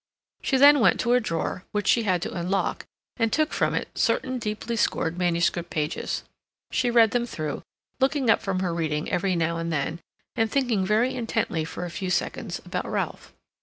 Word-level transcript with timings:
She 0.41 0.57
then 0.57 0.79
went 0.79 0.99
to 1.01 1.13
a 1.13 1.19
drawer, 1.19 1.63
which 1.73 1.85
she 1.85 2.01
had 2.01 2.23
to 2.23 2.33
unlock, 2.33 2.87
and 3.17 3.31
took 3.31 3.53
from 3.53 3.75
it 3.75 3.95
certain 3.95 4.39
deeply 4.39 4.75
scored 4.75 5.15
manuscript 5.15 5.69
pages. 5.69 6.23
She 6.71 6.89
read 6.89 7.11
them 7.11 7.27
through, 7.27 7.61
looking 7.99 8.27
up 8.27 8.41
from 8.41 8.61
her 8.61 8.73
reading 8.73 9.11
every 9.11 9.35
now 9.35 9.57
and 9.57 9.71
then 9.71 9.99
and 10.35 10.49
thinking 10.51 10.83
very 10.87 11.13
intently 11.13 11.63
for 11.65 11.85
a 11.85 11.91
few 11.91 12.09
seconds 12.09 12.59
about 12.65 12.89
Ralph. 12.89 13.31